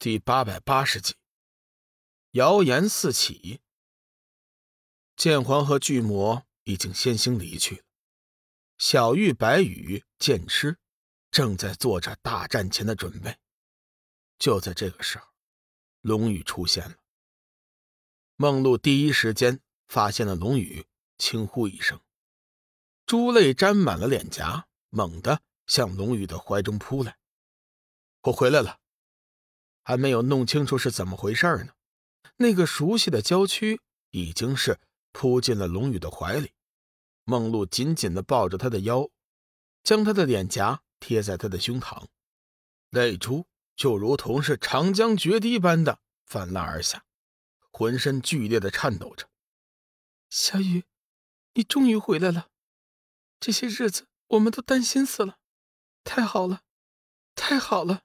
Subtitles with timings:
[0.00, 1.14] 第八百八十集，
[2.30, 3.60] 谣言四起。
[5.14, 7.82] 剑皇和巨魔已经先行离去了，
[8.78, 10.78] 小玉、白羽、剑痴
[11.30, 13.36] 正在做着大战前的准备。
[14.38, 15.26] 就在这个时候，
[16.00, 16.96] 龙宇出现了。
[18.36, 20.86] 梦露第一时间发现了龙宇，
[21.18, 22.00] 轻呼一声，
[23.04, 27.18] 珠泪沾满了脸颊，猛地向龙宇的怀中扑来。
[28.22, 28.79] 我回来了。
[29.82, 31.72] 还没有弄清楚是怎么回事呢，
[32.36, 33.80] 那个熟悉的娇躯
[34.10, 34.78] 已经是
[35.12, 36.52] 扑进了龙宇的怀里。
[37.24, 39.08] 梦露紧紧的抱着他的腰，
[39.82, 42.06] 将他的脸颊贴在他的胸膛，
[42.90, 47.04] 泪珠就如同是长江决堤般的泛滥而下，
[47.70, 49.28] 浑身剧烈的颤抖着。
[50.28, 50.84] 小雨，
[51.54, 52.48] 你终于回来了，
[53.38, 55.38] 这些日子我们都担心死了，
[56.02, 56.62] 太好了，
[57.34, 58.02] 太好了。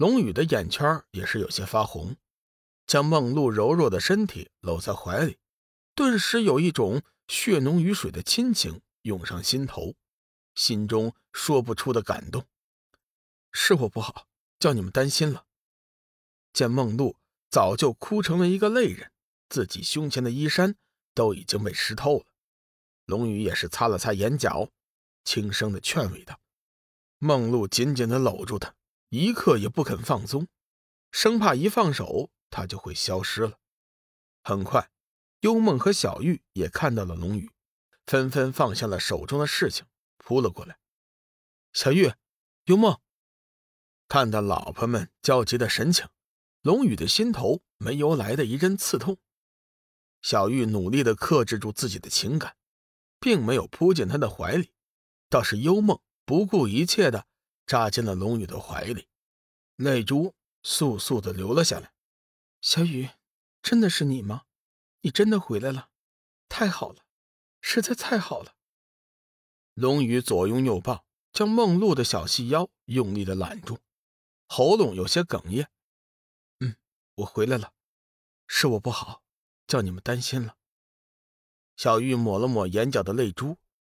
[0.00, 2.16] 龙宇的眼圈也是有些发红，
[2.86, 5.36] 将梦露柔弱的身体搂在怀里，
[5.94, 9.94] 顿时有一种血浓于水的亲情涌上心头，
[10.54, 12.46] 心中说不出的感动。
[13.52, 14.26] 是我不好，
[14.58, 15.44] 叫你们担心了。
[16.54, 17.18] 见梦露
[17.50, 19.12] 早就哭成了一个泪人，
[19.50, 20.76] 自己胸前的衣衫
[21.12, 22.26] 都已经被湿透了，
[23.04, 24.70] 龙宇也是擦了擦眼角，
[25.24, 26.40] 轻声的劝慰道
[27.20, 28.74] ：“梦露紧紧的搂住他。”
[29.10, 30.46] 一刻也不肯放松，
[31.10, 33.58] 生怕一放手他就会消失了。
[34.42, 34.88] 很快，
[35.40, 37.50] 幽梦和小玉也看到了龙宇，
[38.06, 39.84] 纷纷放下了手中的事情，
[40.16, 40.78] 扑了过来。
[41.72, 42.12] 小玉、
[42.66, 43.00] 幽梦
[44.06, 46.06] 看到老婆们焦急的神情，
[46.62, 49.18] 龙宇的心头没由来的一阵刺痛。
[50.22, 52.56] 小玉努力的克制住自己的情感，
[53.18, 54.70] 并没有扑进他的怀里，
[55.28, 57.26] 倒是幽梦不顾一切的。
[57.70, 59.06] 扎进了龙宇的怀里，
[59.76, 61.92] 泪珠簌簌的流了下来。
[62.60, 63.10] 小雨，
[63.62, 64.42] 真的是你吗？
[65.02, 65.90] 你真的回来了，
[66.48, 67.04] 太好了，
[67.60, 68.56] 实在太好了。
[69.74, 73.78] 龙宇左拥右抱，将梦露的小细腰用力的揽住，
[74.48, 75.70] 喉咙有些哽咽。
[76.58, 76.74] 嗯，
[77.14, 77.72] 我回来了，
[78.48, 79.22] 是我不好，
[79.68, 80.56] 叫你们担心了。
[81.76, 83.58] 小玉抹了抹眼角的泪珠，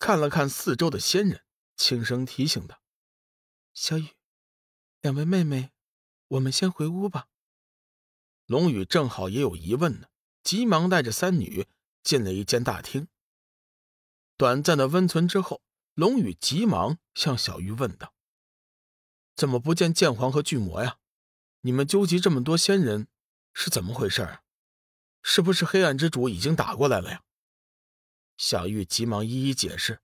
[0.00, 1.44] 看了看四周的仙人，
[1.76, 2.81] 轻声提醒道。
[3.74, 4.08] 小雨，
[5.00, 5.72] 两位妹妹，
[6.28, 7.28] 我们先回屋吧。
[8.44, 10.08] 龙宇正好也有疑问呢，
[10.42, 11.66] 急忙带着三女
[12.02, 13.08] 进了一间大厅。
[14.36, 15.62] 短暂的温存之后，
[15.94, 18.12] 龙宇急忙向小玉问道
[19.34, 20.98] ：“怎么不见剑皇和巨魔呀？
[21.62, 23.08] 你们纠集这么多仙人，
[23.54, 24.42] 是怎么回事啊？
[25.22, 27.22] 是不是黑暗之主已经打过来了呀？”
[28.36, 30.02] 小玉急忙一一解释，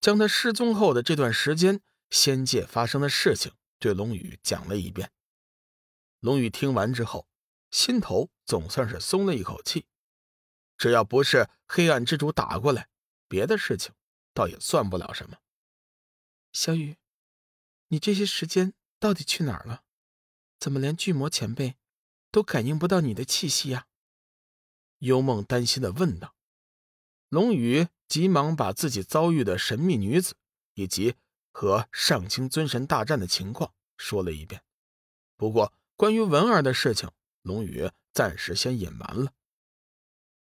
[0.00, 1.80] 将他失踪后的这段时间。
[2.10, 5.10] 仙界发生的事情，对龙宇讲了一遍。
[6.20, 7.28] 龙宇听完之后，
[7.70, 9.86] 心头总算是松了一口气。
[10.78, 12.88] 只要不是黑暗之主打过来，
[13.28, 13.92] 别的事情
[14.32, 15.38] 倒也算不了什么。
[16.52, 16.96] 小雨，
[17.88, 19.84] 你这些时间到底去哪儿了？
[20.58, 21.76] 怎么连巨魔前辈
[22.30, 23.86] 都感应不到你的气息呀？
[24.98, 26.34] 幽梦担心的问道。
[27.28, 30.36] 龙宇急忙把自己遭遇的神秘女子
[30.74, 31.16] 以及。
[31.58, 34.62] 和上清尊神大战的情况说了一遍，
[35.38, 39.32] 不过关于文儿的事情，龙宇暂时先隐瞒了。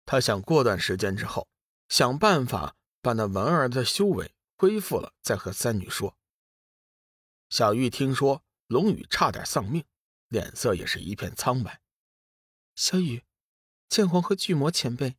[0.07, 1.47] 他想过段时间之后，
[1.88, 6.18] 想办法把那文儿的修为恢复了，再和三女说。
[7.47, 9.85] 小玉听说龙宇差点丧命，
[10.30, 11.80] 脸色也是一片苍白。
[12.74, 13.24] 小雨，
[13.88, 15.18] 剑皇和巨魔前辈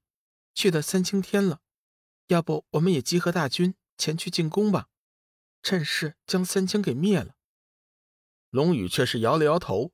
[0.55, 1.61] 去的三清天了，
[2.27, 4.89] 要不我们也集合大军前去进攻吧？
[5.65, 7.35] 趁势将三清给灭了。
[8.51, 9.93] 龙宇却是摇了摇头。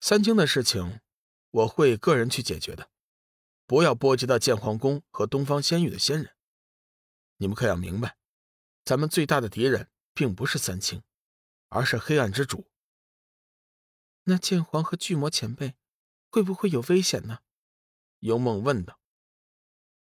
[0.00, 1.00] 三清的事情，
[1.50, 2.88] 我会个人去解决的，
[3.66, 6.36] 不要波及到剑皇宫和东方仙域的仙人。
[7.38, 8.16] 你们可要明白，
[8.84, 11.02] 咱们最大的敌人并不是三清，
[11.68, 12.70] 而是黑暗之主。
[14.22, 15.74] 那剑皇和巨魔前辈，
[16.30, 17.40] 会不会有危险呢？
[18.20, 19.00] 幽梦问道。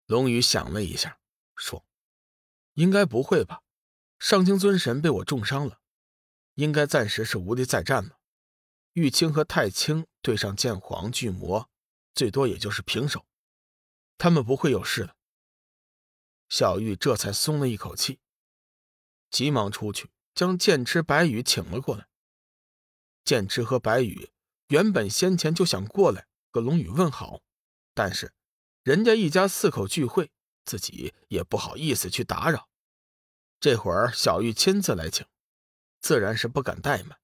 [0.05, 1.19] 龙宇想了一下，
[1.53, 1.85] 说
[2.75, 3.63] ：“应该不会吧。”
[4.19, 5.79] 上清尊神被我重伤了，
[6.55, 8.19] 应该暂时是无力再战了。
[8.93, 11.69] 玉清和太清对上剑皇巨魔，
[12.15, 13.25] 最多也就是平手，
[14.17, 15.15] 他们不会有事的。
[16.49, 18.19] 小玉这才松了一口气，
[19.29, 22.07] 急忙出去将剑痴、白羽请了过来。
[23.23, 24.31] 剑痴和白羽
[24.69, 27.41] 原本先前就想过来和龙宇问好，
[27.93, 28.33] 但是
[28.81, 30.31] 人家一家四口聚会，
[30.65, 32.69] 自己也不好意思去打扰。
[33.59, 35.25] 这会儿小玉亲自来请，
[35.99, 37.19] 自然是不敢怠慢。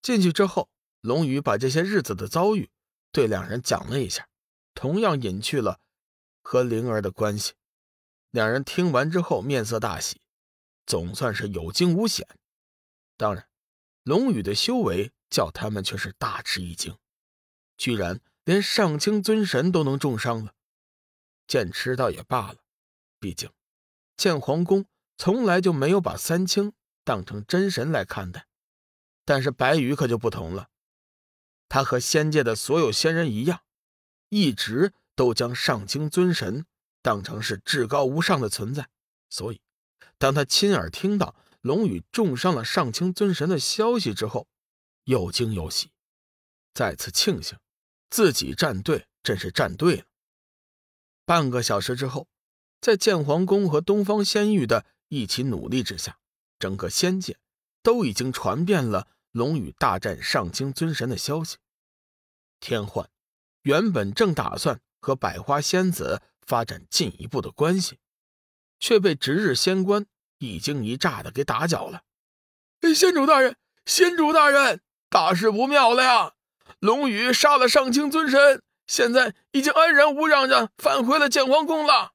[0.00, 0.70] 进去之后，
[1.00, 2.70] 龙宇把这些日子的遭遇
[3.12, 4.28] 对两人讲了一下，
[4.74, 5.80] 同样隐去了
[6.42, 7.54] 和灵儿的关系。
[8.30, 10.20] 两人听完之后，面色大喜，
[10.86, 12.26] 总算是有惊无险。
[13.16, 13.48] 当然，
[14.02, 16.98] 龙宇的修为叫他们却是大吃一惊，
[17.76, 20.54] 居然连上清尊神都能重伤了。
[21.46, 22.58] 剑痴倒也罢了，
[23.20, 23.50] 毕竟
[24.16, 26.72] 剑皇宫从来就没有把三清
[27.04, 28.46] 当成真神来看待。
[29.24, 30.68] 但是白羽可就不同了，
[31.68, 33.62] 他和仙界的所有仙人一样，
[34.28, 36.66] 一直都将上清尊神
[37.00, 38.90] 当成是至高无上的存在。
[39.30, 39.60] 所以，
[40.18, 44.46] 当他亲耳听到龙宇重伤了上清尊神的消息之后，
[45.04, 45.90] 又惊又喜，
[46.74, 47.58] 再次庆幸
[48.10, 50.04] 自己站队真是站对了。
[51.24, 52.28] 半个小时之后，
[52.80, 56.18] 在剑皇宫和东方仙域的一起努力之下，
[56.58, 57.38] 整个仙界
[57.82, 59.08] 都已经传遍了。
[59.32, 61.56] 龙宇大战上清尊神的消息，
[62.60, 63.10] 天幻
[63.62, 67.98] 原本正打算和百花仙子发展进一步的关系，
[68.78, 70.06] 却被值日仙官
[70.38, 72.02] 一惊一乍的给打搅了。
[72.94, 76.34] 仙主大人，仙主大人，大事不妙了呀！
[76.78, 82.12] 龙宇杀了上清尊神，现在已经安然无恙的返回了剑皇宫了。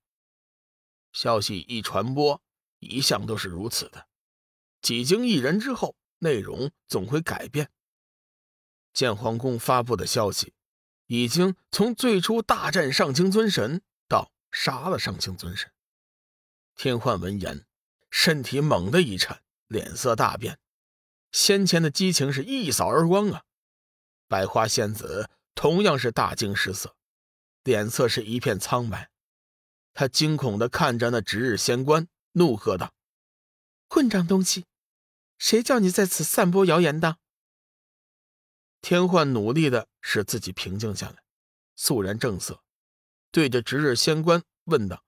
[1.11, 2.41] 消息一传播，
[2.79, 4.07] 一向都是如此的，
[4.81, 5.95] 几经一人之后。
[6.21, 7.71] 内容总会改变。
[8.91, 10.53] 建皇宫发布的消息，
[11.05, 15.71] 已经从最初大战上清尊神到杀了上清尊神。
[16.75, 17.65] 天幻闻言，
[18.09, 20.59] 身体猛地一颤，脸色大变，
[21.31, 23.43] 先前的激情是一扫而光啊！
[24.27, 26.97] 百花仙子同样是大惊失色，
[27.63, 29.09] 脸色是一片苍白，
[29.93, 32.93] 他惊恐地看着那值日仙官，怒喝道
[33.89, 34.65] ：“混账东西！”
[35.37, 37.17] 谁叫你在此散播谣言的？
[38.81, 41.23] 天幻努力的使自己平静下来，
[41.75, 42.63] 肃然正色，
[43.31, 45.03] 对着值日仙官问道：“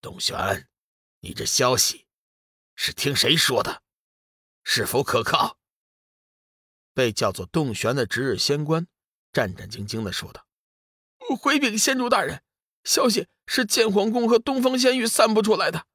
[0.00, 0.68] 董玄，
[1.20, 2.06] 你这消息
[2.74, 3.82] 是听谁说的？
[4.62, 5.58] 是否可靠？”
[6.94, 8.86] 被叫做洞玄的值日仙官
[9.32, 10.46] 战战兢兢的说道
[11.40, 12.44] ：“回禀仙主大人，
[12.84, 15.86] 消息是剑皇宫和东方仙域散布出来的，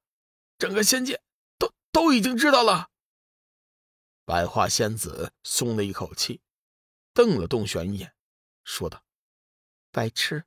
[0.60, 1.22] 整个仙界
[1.58, 2.90] 都都已经知道了。”
[4.26, 6.42] 百花仙子松了一口气，
[7.14, 8.14] 瞪了洞玄一眼，
[8.62, 9.02] 说道
[9.90, 10.44] ：“白痴，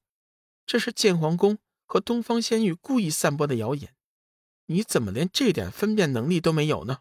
[0.68, 3.96] 这是建皇宫和东方仙域故意散播的谣言，
[4.68, 7.00] 你怎么连这点分辨能力都没有呢？”